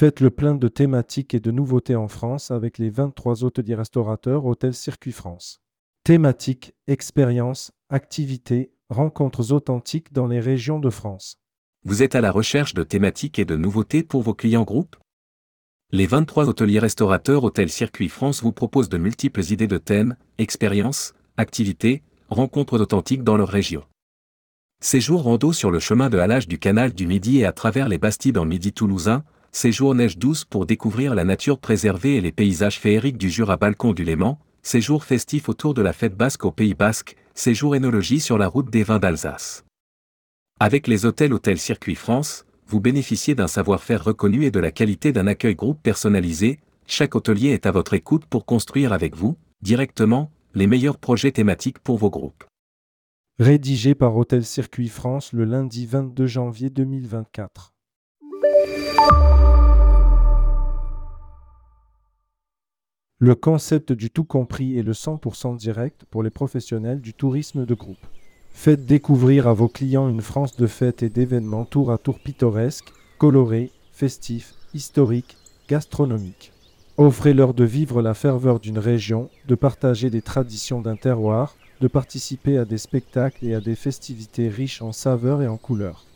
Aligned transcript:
Faites 0.00 0.20
le 0.20 0.30
plein 0.30 0.54
de 0.54 0.66
thématiques 0.66 1.34
et 1.34 1.40
de 1.40 1.50
nouveautés 1.50 1.94
en 1.94 2.08
France 2.08 2.50
avec 2.50 2.78
les 2.78 2.88
23 2.88 3.44
hôteliers 3.44 3.74
restaurateurs 3.74 4.46
Hôtel 4.46 4.72
Circuit 4.72 5.12
France. 5.12 5.60
Thématiques, 6.04 6.72
expériences, 6.86 7.72
activités, 7.90 8.72
rencontres 8.88 9.52
authentiques 9.52 10.14
dans 10.14 10.26
les 10.26 10.40
régions 10.40 10.78
de 10.78 10.88
France. 10.88 11.36
Vous 11.84 12.02
êtes 12.02 12.14
à 12.14 12.22
la 12.22 12.32
recherche 12.32 12.72
de 12.72 12.82
thématiques 12.82 13.38
et 13.38 13.44
de 13.44 13.56
nouveautés 13.56 14.02
pour 14.02 14.22
vos 14.22 14.32
clients 14.32 14.62
groupes? 14.62 14.96
Les 15.92 16.06
23 16.06 16.48
hôteliers 16.48 16.78
restaurateurs 16.78 17.44
Hôtel 17.44 17.68
Circuit 17.68 18.08
France 18.08 18.42
vous 18.42 18.52
proposent 18.52 18.88
de 18.88 18.96
multiples 18.96 19.42
idées 19.52 19.68
de 19.68 19.76
thèmes, 19.76 20.16
expériences, 20.38 21.12
activités, 21.36 22.02
rencontres 22.30 22.80
authentiques 22.80 23.22
dans 23.22 23.36
leur 23.36 23.48
région. 23.50 23.84
Séjour 24.80 25.24
rando 25.24 25.52
sur 25.52 25.70
le 25.70 25.78
chemin 25.78 26.08
de 26.08 26.16
halage 26.16 26.48
du 26.48 26.58
canal 26.58 26.94
du 26.94 27.06
Midi 27.06 27.40
et 27.40 27.44
à 27.44 27.52
travers 27.52 27.90
les 27.90 27.98
Bastides 27.98 28.38
en 28.38 28.46
Midi 28.46 28.72
toulousain, 28.72 29.24
séjour 29.52 29.94
neige 29.94 30.16
douce 30.16 30.44
pour 30.44 30.64
découvrir 30.64 31.14
la 31.14 31.24
nature 31.24 31.58
préservée 31.58 32.16
et 32.16 32.20
les 32.20 32.32
paysages 32.32 32.78
féeriques 32.78 33.18
du 33.18 33.30
Jura 33.30 33.56
Balcon 33.56 33.92
du 33.92 34.04
Léman, 34.04 34.38
séjour 34.62 35.04
festif 35.04 35.48
autour 35.48 35.74
de 35.74 35.82
la 35.82 35.92
fête 35.92 36.16
basque 36.16 36.44
au 36.44 36.52
Pays 36.52 36.74
Basque, 36.74 37.16
séjour 37.34 37.74
énologie 37.74 38.20
sur 38.20 38.38
la 38.38 38.46
route 38.46 38.70
des 38.70 38.84
vins 38.84 38.98
d'Alsace. 38.98 39.64
Avec 40.60 40.86
les 40.86 41.04
hôtels 41.04 41.32
Hôtel 41.32 41.58
Circuit 41.58 41.94
France, 41.94 42.44
vous 42.66 42.80
bénéficiez 42.80 43.34
d'un 43.34 43.48
savoir-faire 43.48 44.04
reconnu 44.04 44.44
et 44.44 44.50
de 44.50 44.60
la 44.60 44.70
qualité 44.70 45.12
d'un 45.12 45.26
accueil 45.26 45.56
groupe 45.56 45.82
personnalisé, 45.82 46.60
chaque 46.86 47.14
hôtelier 47.14 47.48
est 47.48 47.66
à 47.66 47.72
votre 47.72 47.94
écoute 47.94 48.26
pour 48.26 48.46
construire 48.46 48.92
avec 48.92 49.16
vous, 49.16 49.36
directement, 49.62 50.30
les 50.54 50.66
meilleurs 50.66 50.98
projets 50.98 51.32
thématiques 51.32 51.80
pour 51.80 51.98
vos 51.98 52.10
groupes. 52.10 52.44
Rédigé 53.38 53.94
par 53.94 54.16
Hôtel 54.16 54.44
Circuit 54.44 54.88
France 54.88 55.32
le 55.32 55.44
lundi 55.44 55.86
22 55.86 56.26
janvier 56.26 56.70
2024. 56.70 57.72
Le 63.22 63.34
concept 63.34 63.92
du 63.92 64.08
tout 64.08 64.24
compris 64.24 64.78
est 64.78 64.82
le 64.82 64.92
100% 64.92 65.54
direct 65.58 66.06
pour 66.10 66.22
les 66.22 66.30
professionnels 66.30 67.02
du 67.02 67.12
tourisme 67.12 67.66
de 67.66 67.74
groupe. 67.74 68.06
Faites 68.54 68.86
découvrir 68.86 69.46
à 69.46 69.52
vos 69.52 69.68
clients 69.68 70.08
une 70.08 70.22
France 70.22 70.56
de 70.56 70.66
fêtes 70.66 71.02
et 71.02 71.10
d'événements 71.10 71.66
tour 71.66 71.92
à 71.92 71.98
tour 71.98 72.18
pittoresques, 72.18 72.92
colorés, 73.18 73.70
festifs, 73.92 74.54
historiques, 74.72 75.36
gastronomiques. 75.68 76.52
Offrez-leur 76.96 77.52
de 77.52 77.64
vivre 77.64 78.00
la 78.00 78.14
ferveur 78.14 78.58
d'une 78.58 78.78
région, 78.78 79.28
de 79.46 79.54
partager 79.54 80.08
des 80.08 80.22
traditions 80.22 80.80
d'un 80.80 80.96
terroir, 80.96 81.56
de 81.82 81.88
participer 81.88 82.56
à 82.56 82.64
des 82.64 82.78
spectacles 82.78 83.46
et 83.46 83.54
à 83.54 83.60
des 83.60 83.74
festivités 83.74 84.48
riches 84.48 84.80
en 84.80 84.92
saveurs 84.92 85.42
et 85.42 85.48
en 85.48 85.58
couleurs. 85.58 86.06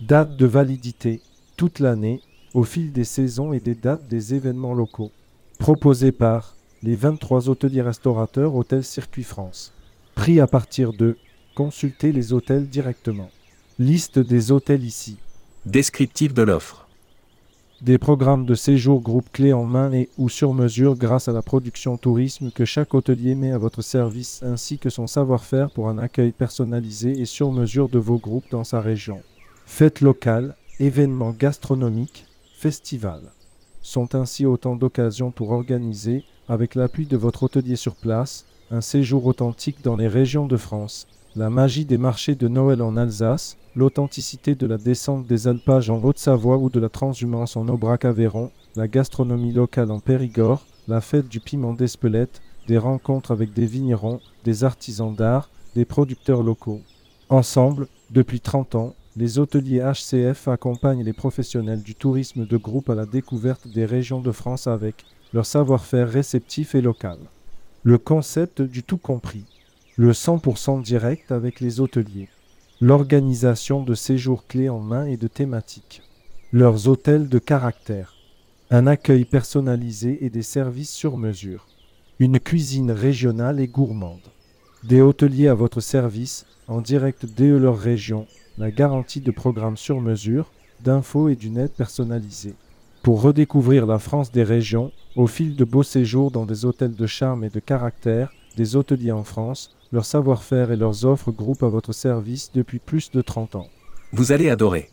Date 0.00 0.36
de 0.36 0.46
validité 0.46 1.20
toute 1.56 1.80
l'année, 1.80 2.20
au 2.54 2.64
fil 2.64 2.92
des 2.92 3.04
saisons 3.04 3.52
et 3.52 3.60
des 3.60 3.74
dates 3.74 4.08
des 4.08 4.34
événements 4.34 4.74
locaux 4.74 5.10
proposé 5.58 6.10
par 6.10 6.56
les 6.82 6.96
23 6.96 7.48
hôteliers 7.48 7.82
restaurateurs 7.82 8.56
Hôtel 8.56 8.82
Circuit 8.82 9.22
France. 9.22 9.72
Prix 10.16 10.40
à 10.40 10.48
partir 10.48 10.92
de 10.92 11.16
consultez 11.54 12.10
les 12.10 12.32
hôtels 12.32 12.68
directement. 12.68 13.30
Liste 13.78 14.18
des 14.18 14.50
hôtels 14.50 14.82
ici. 14.82 15.18
Descriptif 15.64 16.34
de 16.34 16.42
l'offre. 16.42 16.88
Des 17.80 17.98
programmes 17.98 18.44
de 18.44 18.54
séjour 18.56 19.00
groupe 19.00 19.30
clés 19.32 19.52
en 19.52 19.64
main 19.64 19.92
et 19.92 20.08
ou 20.18 20.28
sur 20.28 20.52
mesure 20.52 20.96
grâce 20.96 21.28
à 21.28 21.32
la 21.32 21.42
production 21.42 21.96
tourisme 21.96 22.50
que 22.50 22.64
chaque 22.64 22.94
hôtelier 22.94 23.36
met 23.36 23.52
à 23.52 23.58
votre 23.58 23.82
service 23.82 24.42
ainsi 24.42 24.78
que 24.78 24.90
son 24.90 25.06
savoir-faire 25.06 25.70
pour 25.70 25.88
un 25.88 25.98
accueil 25.98 26.32
personnalisé 26.32 27.20
et 27.20 27.24
sur 27.24 27.52
mesure 27.52 27.88
de 27.88 28.00
vos 28.00 28.18
groupes 28.18 28.50
dans 28.50 28.64
sa 28.64 28.80
région. 28.80 29.20
Fêtes 29.66 30.00
locales, 30.00 30.56
événements 30.80 31.34
gastronomiques, 31.38 32.26
festivals 32.62 33.32
sont 33.82 34.14
ainsi 34.14 34.46
autant 34.46 34.76
d'occasions 34.76 35.32
pour 35.32 35.50
organiser, 35.50 36.22
avec 36.48 36.76
l'appui 36.76 37.06
de 37.06 37.16
votre 37.16 37.42
hôtelier 37.42 37.74
sur 37.74 37.96
place, 37.96 38.46
un 38.70 38.80
séjour 38.80 39.26
authentique 39.26 39.82
dans 39.82 39.96
les 39.96 40.06
régions 40.06 40.46
de 40.46 40.56
France. 40.56 41.08
La 41.34 41.50
magie 41.50 41.84
des 41.84 41.98
marchés 41.98 42.36
de 42.36 42.46
Noël 42.46 42.80
en 42.80 42.96
Alsace, 42.96 43.56
l'authenticité 43.74 44.54
de 44.54 44.68
la 44.68 44.78
descente 44.78 45.26
des 45.26 45.48
alpages 45.48 45.90
en 45.90 46.00
Haute-Savoie 46.04 46.56
ou 46.56 46.70
de 46.70 46.78
la 46.78 46.88
transhumance 46.88 47.56
en 47.56 47.66
Aubrac-Aveyron, 47.66 48.52
la 48.76 48.86
gastronomie 48.86 49.52
locale 49.52 49.90
en 49.90 49.98
Périgord, 49.98 50.64
la 50.86 51.00
fête 51.00 51.28
du 51.28 51.40
piment 51.40 51.72
d'Espelette, 51.72 52.42
des 52.68 52.78
rencontres 52.78 53.32
avec 53.32 53.52
des 53.54 53.66
vignerons, 53.66 54.20
des 54.44 54.62
artisans 54.62 55.12
d'art, 55.12 55.50
des 55.74 55.84
producteurs 55.84 56.44
locaux. 56.44 56.80
Ensemble, 57.28 57.88
depuis 58.12 58.38
30 58.38 58.76
ans, 58.76 58.94
les 59.16 59.38
hôteliers 59.38 59.80
HCF 59.80 60.48
accompagnent 60.48 61.04
les 61.04 61.12
professionnels 61.12 61.82
du 61.82 61.94
tourisme 61.94 62.46
de 62.46 62.56
groupe 62.56 62.88
à 62.88 62.94
la 62.94 63.04
découverte 63.04 63.68
des 63.68 63.84
régions 63.84 64.20
de 64.20 64.32
France 64.32 64.66
avec 64.66 65.04
leur 65.34 65.44
savoir-faire 65.44 66.08
réceptif 66.08 66.74
et 66.74 66.80
local. 66.80 67.18
Le 67.82 67.98
concept 67.98 68.62
du 68.62 68.82
tout 68.82 68.96
compris. 68.96 69.44
Le 69.96 70.12
100% 70.12 70.82
direct 70.82 71.30
avec 71.30 71.60
les 71.60 71.80
hôteliers. 71.80 72.28
L'organisation 72.80 73.82
de 73.82 73.94
séjours 73.94 74.46
clés 74.46 74.70
en 74.70 74.80
main 74.80 75.04
et 75.04 75.18
de 75.18 75.28
thématiques. 75.28 76.02
Leurs 76.50 76.88
hôtels 76.88 77.28
de 77.28 77.38
caractère. 77.38 78.14
Un 78.70 78.86
accueil 78.86 79.26
personnalisé 79.26 80.24
et 80.24 80.30
des 80.30 80.42
services 80.42 80.90
sur 80.90 81.18
mesure. 81.18 81.66
Une 82.18 82.40
cuisine 82.40 82.90
régionale 82.90 83.60
et 83.60 83.68
gourmande. 83.68 84.30
Des 84.84 85.02
hôteliers 85.02 85.48
à 85.48 85.54
votre 85.54 85.80
service, 85.80 86.46
en 86.66 86.80
direct 86.80 87.26
dès 87.26 87.48
leur 87.48 87.78
région, 87.78 88.26
la 88.58 88.70
garantie 88.70 89.20
de 89.20 89.30
programmes 89.30 89.76
sur 89.76 90.00
mesure, 90.00 90.50
d'infos 90.80 91.28
et 91.28 91.36
d'une 91.36 91.58
aide 91.58 91.72
personnalisée. 91.72 92.54
Pour 93.02 93.22
redécouvrir 93.22 93.86
la 93.86 93.98
France 93.98 94.30
des 94.30 94.44
régions, 94.44 94.92
au 95.16 95.26
fil 95.26 95.56
de 95.56 95.64
beaux 95.64 95.82
séjours 95.82 96.30
dans 96.30 96.46
des 96.46 96.64
hôtels 96.64 96.94
de 96.94 97.06
charme 97.06 97.44
et 97.44 97.50
de 97.50 97.60
caractère, 97.60 98.32
des 98.56 98.76
hôteliers 98.76 99.12
en 99.12 99.24
France, 99.24 99.74
leur 99.92 100.04
savoir-faire 100.04 100.70
et 100.70 100.76
leurs 100.76 101.04
offres 101.04 101.32
groupent 101.32 101.64
à 101.64 101.68
votre 101.68 101.92
service 101.92 102.50
depuis 102.54 102.78
plus 102.78 103.10
de 103.10 103.20
30 103.20 103.56
ans. 103.56 103.68
Vous 104.12 104.32
allez 104.32 104.50
adorer. 104.50 104.90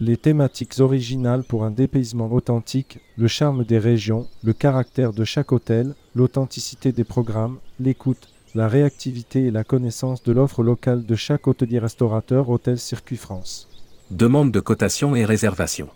Les 0.00 0.16
thématiques 0.16 0.78
originales 0.78 1.42
pour 1.42 1.64
un 1.64 1.72
dépaysement 1.72 2.30
authentique, 2.32 3.00
le 3.16 3.26
charme 3.26 3.64
des 3.64 3.78
régions, 3.78 4.28
le 4.44 4.52
caractère 4.52 5.12
de 5.12 5.24
chaque 5.24 5.50
hôtel, 5.50 5.94
l'authenticité 6.14 6.92
des 6.92 7.02
programmes, 7.02 7.58
l'écoute, 7.80 8.28
la 8.54 8.68
réactivité 8.68 9.46
et 9.46 9.50
la 9.50 9.64
connaissance 9.64 10.22
de 10.22 10.32
l'offre 10.32 10.62
locale 10.62 11.04
de 11.04 11.14
chaque 11.14 11.46
hôtelier 11.46 11.78
restaurateur 11.78 12.48
Hôtel 12.48 12.78
Circuit 12.78 13.16
France. 13.16 13.68
Demande 14.10 14.52
de 14.52 14.60
cotation 14.60 15.14
et 15.14 15.24
réservation. 15.24 15.88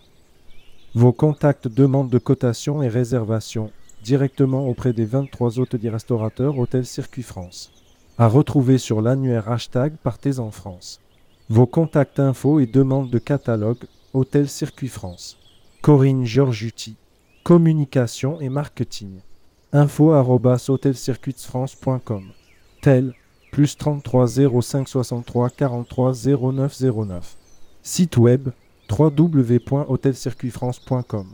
Vos 0.93 1.13
contacts 1.13 1.67
demande 1.67 2.09
de 2.09 2.19
cotation 2.19 2.83
et 2.83 2.87
réservation 2.87 3.71
directement 4.03 4.67
auprès 4.67 4.93
des 4.93 5.05
23 5.05 5.59
hôteliers 5.59 5.89
restaurateurs 5.89 6.59
Hôtel 6.59 6.85
Circuit 6.85 7.23
France. 7.23 7.71
À 8.17 8.27
retrouver 8.27 8.77
sur 8.77 9.01
l'annuaire 9.01 9.49
hashtag 9.49 9.93
Partez 10.03 10.37
en 10.39 10.51
France. 10.51 10.99
Vos 11.49 11.65
contacts 11.65 12.19
infos 12.19 12.59
et 12.59 12.67
demandes 12.67 13.09
de 13.09 13.17
catalogue 13.17 13.85
Hôtel 14.13 14.47
Circuit 14.47 14.89
France. 14.89 15.37
Corinne 15.81 16.25
Giorgiuti. 16.25 16.95
Communication 17.43 18.39
et 18.39 18.49
marketing. 18.49 19.21
info 19.71 20.13
tel 22.83 23.15
plus 23.51 23.75
33 23.77 24.47
05 24.61 24.87
63 24.87 25.49
43 25.57 26.35
09 26.35 26.81
09. 26.81 27.37
Site 27.81 28.17
web 28.17 28.49
www.hotelcircuitfrance.com 28.89 31.27